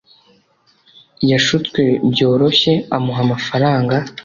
yashutswe 1.31 1.81
byoroshye 2.11 2.73
amuha 2.95 3.19
amafaranga 3.25 3.95